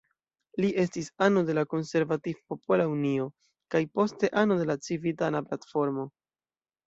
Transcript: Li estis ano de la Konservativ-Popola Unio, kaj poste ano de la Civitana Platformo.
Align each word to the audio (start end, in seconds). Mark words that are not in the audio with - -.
Li 0.63 0.69
estis 0.83 1.09
ano 1.25 1.41
de 1.49 1.55
la 1.57 1.63
Konservativ-Popola 1.73 2.87
Unio, 2.93 3.27
kaj 3.75 3.81
poste 3.99 4.33
ano 4.45 4.57
de 4.61 4.67
la 4.73 4.79
Civitana 4.87 5.43
Platformo. 5.51 6.07